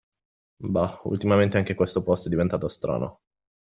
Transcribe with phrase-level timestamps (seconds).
[0.63, 3.19] Bah, ultimamente anche questo posto è diventato strano.